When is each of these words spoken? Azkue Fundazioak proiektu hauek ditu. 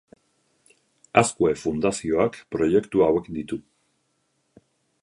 Azkue 1.21 1.53
Fundazioak 1.65 2.41
proiektu 2.57 3.07
hauek 3.11 3.31
ditu. 3.39 3.63